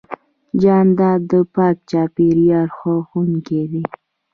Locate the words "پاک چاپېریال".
1.55-2.67